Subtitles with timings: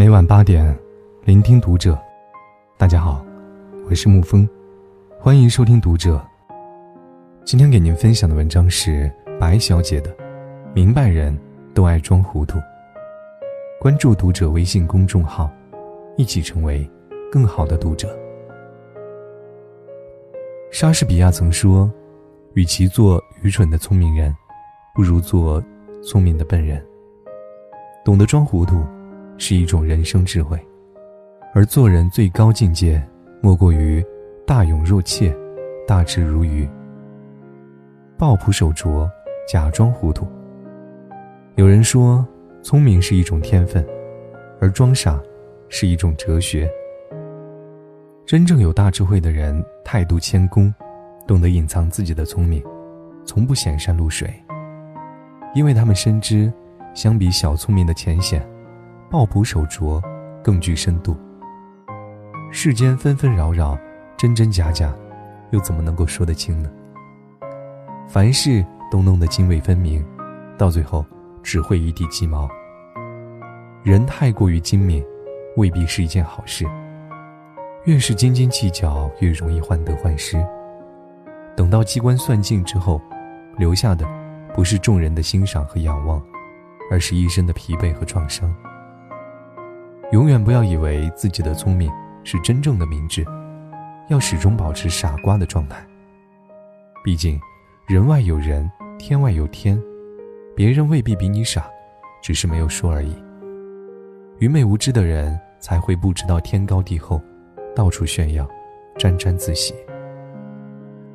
[0.00, 0.74] 每晚八点，
[1.24, 1.94] 聆听读者。
[2.78, 3.22] 大家好，
[3.86, 4.48] 我是沐风，
[5.18, 6.18] 欢迎收听读者。
[7.44, 10.10] 今天给您分享的文章是白小姐的
[10.72, 11.38] 《明白人
[11.74, 12.56] 都爱装糊涂》。
[13.78, 15.50] 关注读者微信公众号，
[16.16, 16.90] 一起成为
[17.30, 18.18] 更好的读者。
[20.70, 21.92] 莎士比亚曾说
[22.56, 24.34] ：“与其做愚蠢的聪明人，
[24.94, 25.62] 不如做
[26.02, 26.82] 聪明的笨人。”
[28.02, 28.82] 懂得装糊涂。
[29.40, 30.60] 是一种人生智慧，
[31.54, 33.02] 而做人最高境界，
[33.40, 34.04] 莫过于
[34.46, 35.34] 大勇若怯，
[35.88, 36.68] 大智如愚。
[38.18, 39.10] 抱朴守拙，
[39.48, 40.28] 假装糊涂。
[41.54, 42.24] 有人说，
[42.62, 43.84] 聪明是一种天分，
[44.60, 45.18] 而装傻
[45.70, 46.70] 是一种哲学。
[48.26, 50.72] 真正有大智慧的人，态度谦恭，
[51.26, 52.62] 懂得隐藏自己的聪明，
[53.24, 54.30] 从不显山露水，
[55.54, 56.52] 因为他们深知，
[56.92, 58.46] 相比小聪明的浅显。
[59.10, 60.00] 抱朴守拙，
[60.40, 61.16] 更具深度。
[62.52, 63.76] 世间纷纷扰扰，
[64.16, 64.94] 真真假假，
[65.50, 66.70] 又怎么能够说得清呢？
[68.08, 70.04] 凡事都弄得泾渭分明，
[70.56, 71.04] 到最后
[71.42, 72.48] 只会一地鸡毛。
[73.82, 75.04] 人太过于精明，
[75.56, 76.64] 未必是一件好事。
[77.86, 80.40] 越是斤斤计较，越容易患得患失。
[81.56, 83.02] 等到机关算尽之后，
[83.56, 84.06] 留下的
[84.54, 86.22] 不是众人的欣赏和仰望，
[86.92, 88.54] 而是一身的疲惫和创伤。
[90.12, 91.88] 永远不要以为自己的聪明
[92.24, 93.24] 是真正的明智，
[94.08, 95.86] 要始终保持傻瓜的状态。
[97.04, 97.40] 毕竟，
[97.86, 99.80] 人外有人，天外有天，
[100.56, 101.70] 别人未必比你傻，
[102.20, 103.14] 只是没有说而已。
[104.40, 107.22] 愚昧无知的人才会不知道天高地厚，
[107.72, 108.48] 到处炫耀，
[108.98, 109.72] 沾沾自喜。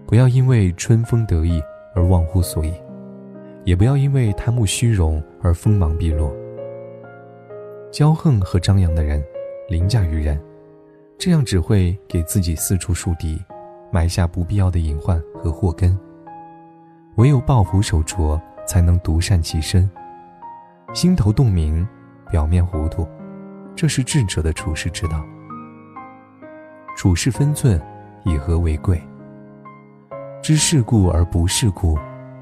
[0.08, 1.62] 不要因为春风得意
[1.94, 2.74] 而忘乎所以，
[3.66, 6.34] 也不要因为贪慕虚荣而锋芒毕露。
[7.96, 9.24] 骄横和张扬的人，
[9.70, 10.38] 凌驾于人，
[11.18, 13.42] 这样只会给自己四处树敌，
[13.90, 15.98] 埋下不必要的隐患和祸根。
[17.16, 19.90] 唯有抱朴守拙，才能独善其身。
[20.94, 21.88] 心头洞明，
[22.30, 23.08] 表面糊涂，
[23.78, 25.26] 这是智者的处世之道。
[26.98, 27.82] 处事分寸，
[28.26, 29.02] 以和为贵。
[30.44, 31.98] 知世故而不世故，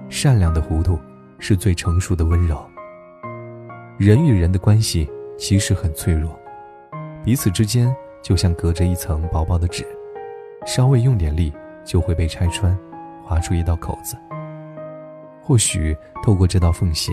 [0.09, 0.97] 善良的糊涂，
[1.37, 2.59] 是最成熟的温柔。
[3.99, 5.07] 人与人的关系。
[5.37, 6.39] 其实很脆弱，
[7.23, 9.85] 彼此之间就像隔着一层薄薄的纸，
[10.65, 11.51] 稍微用点力
[11.83, 12.77] 就会被拆穿，
[13.23, 14.15] 划出一道口子。
[15.41, 17.11] 或许透过这道缝隙，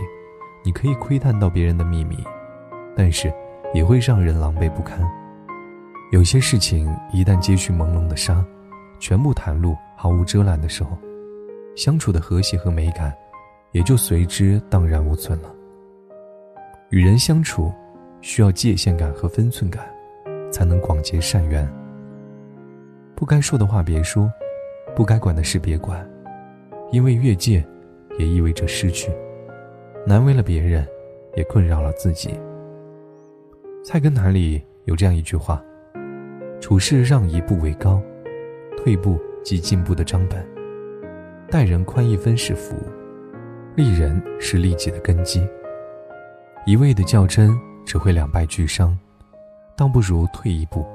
[0.65, 2.17] 你可以窥探到别人的秘密，
[2.95, 3.33] 但是
[3.75, 5.01] 也会让人狼狈不堪。
[6.13, 8.45] 有些事情一旦揭去朦胧的纱，
[9.01, 10.97] 全部袒露，毫无遮拦的时候，
[11.75, 13.13] 相处的和谐和美感
[13.73, 15.53] 也就随之荡然无存了。
[16.91, 17.73] 与人相处。
[18.21, 19.85] 需要界限感和分寸感，
[20.51, 21.69] 才能广结善缘。
[23.15, 24.31] 不该说的话别说，
[24.95, 26.09] 不该管的事别管，
[26.91, 27.65] 因为越界，
[28.19, 29.11] 也意味着失去，
[30.07, 30.87] 难为了别人，
[31.35, 32.31] 也困扰了自己。
[33.85, 35.63] 菜根谭里有这样一句话
[36.61, 38.03] ：“处事让一步为高，
[38.77, 40.47] 退步即进步的章本。
[41.51, 42.77] 待人宽一分是福，
[43.77, 45.47] 利人是利己的根基。
[46.67, 47.51] 一味的较真。”
[47.85, 48.97] 只会两败俱伤，
[49.77, 50.87] 倒不如退一步，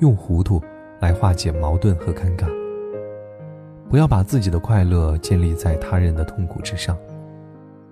[0.00, 0.62] 用糊涂
[1.00, 2.46] 来化解矛盾和尴尬。
[3.88, 6.96] 不要把自己的快乐建立在他人的痛苦之上，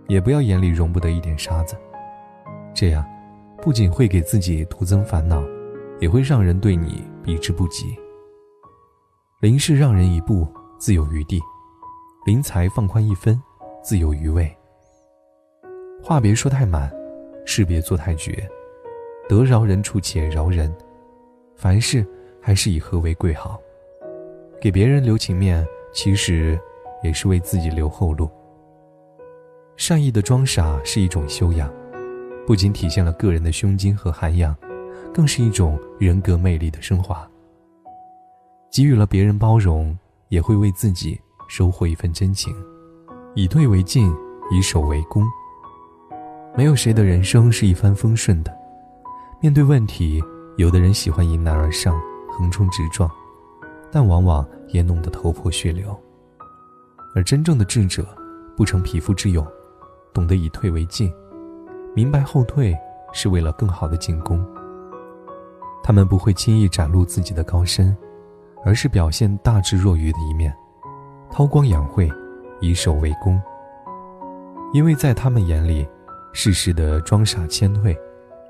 [0.09, 1.77] 也不要眼里容不得一点沙子。
[2.75, 3.05] 这样，
[3.61, 5.43] 不仅会给自己徒增烦恼，
[6.01, 7.95] 也会让人对你避之不及。
[9.41, 10.47] 临事让人一步，
[10.79, 11.39] 自有余地；
[12.25, 13.41] 临财放宽一分，
[13.83, 14.51] 自有余味。
[16.03, 16.91] 话别说太满。
[17.53, 18.49] 事别做太绝，
[19.29, 20.73] 得饶人处且饶人，
[21.57, 22.07] 凡事
[22.41, 23.61] 还是以和为贵好。
[24.61, 26.57] 给别人留情面，其实
[27.03, 28.31] 也是为自己留后路。
[29.77, 31.69] 善意的装傻是一种修养，
[32.47, 34.55] 不仅体现了个人的胸襟和涵养，
[35.13, 37.29] 更是一种人格魅力的升华。
[38.71, 39.99] 给予了别人包容，
[40.29, 42.55] 也会为自己收获一份真情。
[43.35, 44.09] 以退为进，
[44.53, 45.29] 以守为攻。
[46.57, 48.53] 没有谁的人生是一帆风顺的，
[49.41, 50.23] 面对问题，
[50.57, 51.99] 有的人喜欢迎难而上，
[52.33, 53.09] 横冲直撞，
[53.91, 55.97] 但往往也弄得头破血流。
[57.15, 58.05] 而真正的智者，
[58.57, 59.47] 不成匹夫之勇，
[60.13, 61.11] 懂得以退为进，
[61.95, 62.77] 明白后退
[63.13, 64.45] 是为了更好的进攻。
[65.83, 67.97] 他们不会轻易展露自己的高深，
[68.65, 70.55] 而是表现大智若愚的一面，
[71.31, 72.11] 韬光养晦，
[72.61, 73.41] 以守为攻。
[74.75, 75.89] 因为在他们眼里。
[76.33, 77.99] 适时的装傻谦退，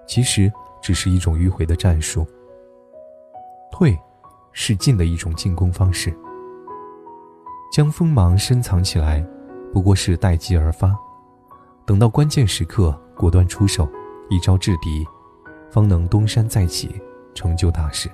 [0.06, 2.26] 其实只是一种迂回的战术。
[3.72, 3.98] 退，
[4.52, 6.14] 是进的一种进攻方式。
[7.72, 9.24] 将锋芒深藏起来，
[9.72, 10.94] 不过是待机而发，
[11.86, 13.88] 等到关键时刻果断出手，
[14.28, 15.06] 一招制敌，
[15.70, 17.00] 方能东山再起，
[17.32, 18.10] 成就大事。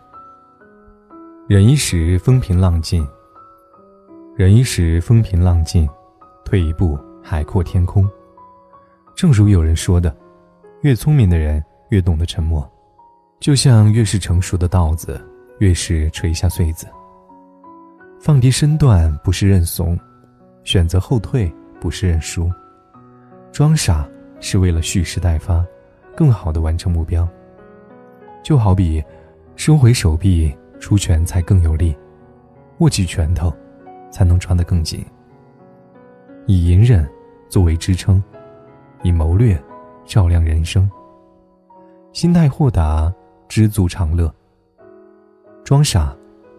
[1.48, 3.06] 忍一时风平浪静，
[4.36, 5.88] 忍一时风平浪静，
[6.44, 8.08] 退一步海阔天空。
[9.16, 10.14] 正如有人说的，
[10.82, 12.70] 越聪明的人越懂得沉默，
[13.40, 15.20] 就像越是成熟的稻子。
[15.58, 16.86] 越是垂下穗子，
[18.20, 19.98] 放低身段不是认怂，
[20.64, 22.52] 选择后退不是认输，
[23.50, 24.06] 装傻
[24.38, 25.64] 是为了蓄势待发，
[26.14, 27.26] 更好的完成目标。
[28.42, 29.02] 就好比
[29.54, 31.96] 收回手臂，出拳才更有力，
[32.80, 33.50] 握起拳头
[34.10, 35.02] 才能抓得更紧。
[36.44, 37.08] 以隐忍
[37.48, 38.22] 作为支撑，
[39.06, 39.56] 以谋略
[40.05, 40.91] 照亮人生。
[42.12, 43.12] 心态豁达，
[43.47, 44.35] 知足常乐。
[45.62, 46.17] 装傻，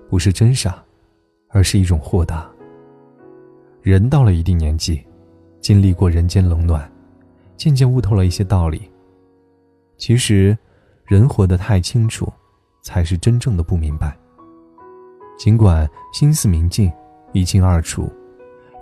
[0.09, 0.81] 不是真傻，
[1.49, 2.49] 而是一种豁达。
[3.81, 5.05] 人到了一定年纪，
[5.59, 6.89] 经历过人间冷暖，
[7.57, 8.89] 渐渐悟透了一些道理。
[9.97, 10.57] 其实，
[11.03, 12.31] 人活得太清楚，
[12.81, 14.17] 才是真正的不明白。
[15.37, 16.89] 尽管心思明镜，
[17.33, 18.09] 一清二楚，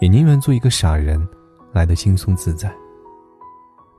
[0.02, 1.28] 也宁愿做一个傻人，
[1.74, 2.72] 来得轻松自在。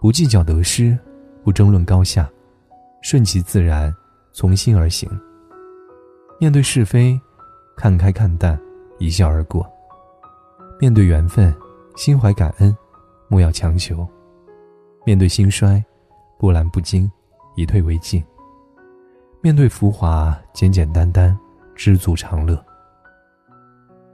[0.00, 0.96] 不计较得失，
[1.42, 2.30] 不争论高下，
[3.02, 3.94] 顺其自然，
[4.32, 5.08] 从心而行。
[6.38, 7.18] 面对是非，
[7.76, 8.60] 看开看淡，
[8.98, 9.62] 一笑而过；
[10.78, 11.54] 面对缘分，
[11.96, 12.76] 心怀感恩，
[13.28, 14.06] 莫要强求；
[15.04, 15.82] 面对兴衰，
[16.38, 17.10] 波澜不惊，
[17.54, 18.22] 以退为进；
[19.40, 21.36] 面对浮华，简简单单，
[21.74, 22.62] 知足常乐。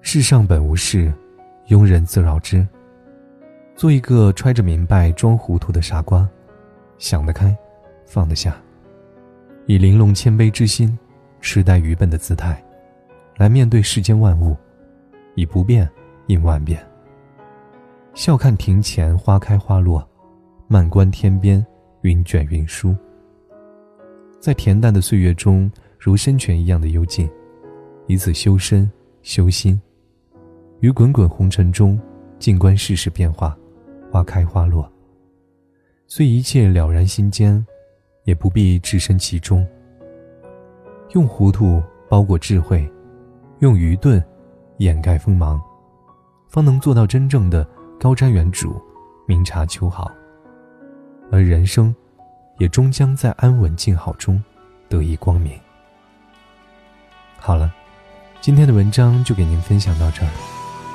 [0.01, 1.13] 世上本无事，
[1.69, 2.67] 庸人自扰之。
[3.75, 6.29] 做一个揣着明白装糊涂的傻瓜，
[6.99, 7.57] 想得开，
[8.07, 8.57] 放得下，
[9.67, 10.99] 以玲珑谦卑之心。
[11.45, 12.65] 痴呆愚笨的姿态，
[13.37, 14.57] 来面对世间万物，
[15.35, 15.91] 以不变
[16.29, 16.81] 应万变。
[18.15, 20.09] 笑看庭前花开花落，
[20.69, 21.67] 漫观天边
[22.03, 22.97] 云卷云舒。
[24.39, 27.29] 在恬淡的岁月中，如深泉一样的幽静，
[28.07, 28.89] 以此修身
[29.23, 29.83] 修心。
[30.79, 32.01] 于滚滚红尘中，
[32.39, 33.59] 静观世事变化，
[34.13, 34.87] 花开花落。
[36.07, 37.67] 虽一切了然心间，
[38.25, 39.67] 也不必置身其中。
[41.15, 42.87] 用糊涂包裹智慧，
[43.61, 44.23] 用愚钝
[44.77, 45.59] 掩盖锋芒，
[46.47, 47.67] 方能做到真正的
[47.99, 48.79] 高瞻远瞩、
[49.27, 50.13] 明察秋毫。
[51.31, 51.95] 而人生，
[52.59, 54.43] 也终将在安稳静好中
[54.91, 55.59] 得以光明。
[57.39, 57.73] 好了，
[58.43, 60.29] 今天的文章就给您分享到这儿。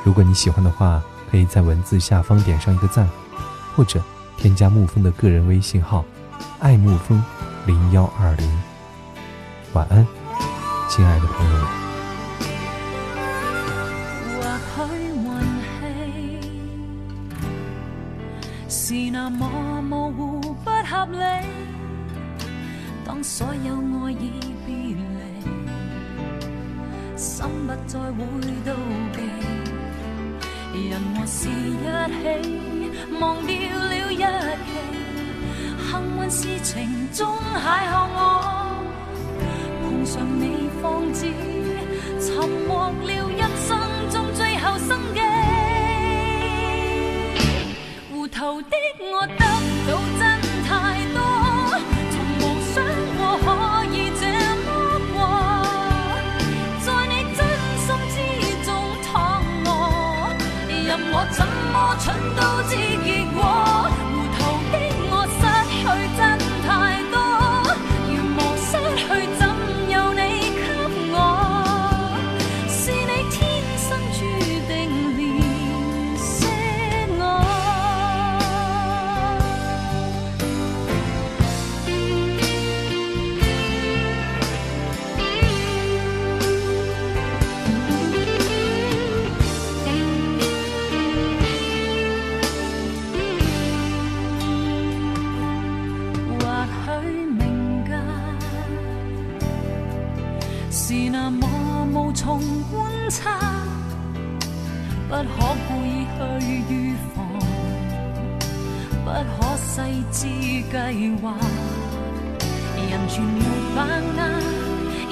[0.04, 3.08] 如果你喜欢的话，可以在文字下方点上一个赞，
[3.76, 4.02] 或者
[4.38, 6.06] 添加沐风的个人微信号
[6.60, 7.24] “爱沐风
[7.66, 8.62] 零幺二零”。
[9.74, 10.08] 晚安，
[10.90, 11.68] 亲爱的朋友们。
[14.76, 15.86] 或许运气
[18.70, 21.18] 是那么模糊不合理，
[23.06, 24.98] 当所有爱已别离，
[27.18, 28.24] 心不再会
[28.64, 28.74] 妒
[29.14, 29.47] 忌。
[30.90, 31.52] 人和事一
[32.22, 32.24] 起，
[33.20, 34.24] 忘掉了一期。
[35.90, 36.76] 幸运事情
[37.12, 37.58] 中邂
[37.88, 38.18] 逅我。
[39.82, 41.20] 碰上你方知，
[42.20, 42.28] 寻
[42.68, 42.70] 获
[43.06, 43.70] 了一生
[44.12, 45.20] 中最后生机。
[48.12, 49.26] 糊涂的我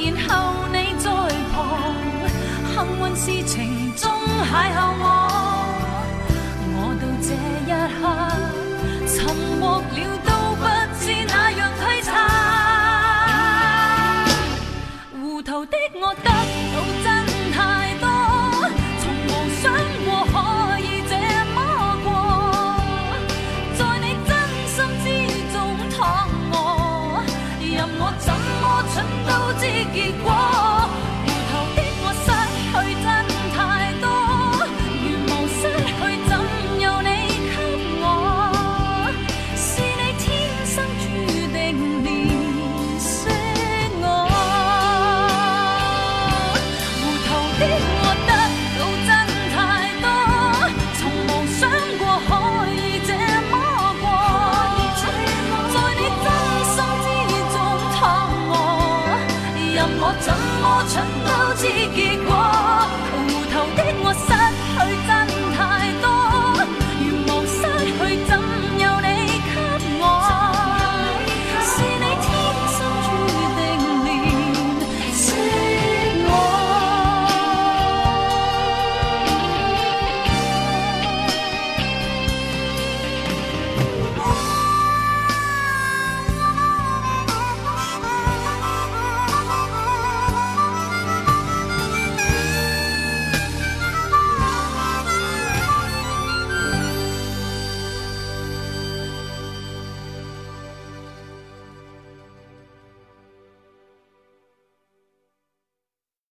[0.05, 1.09] 然后你在
[1.51, 1.55] 旁，
[2.73, 3.55] 幸运事情
[3.95, 5.03] 中邂逅我。
[5.03, 5.24] 我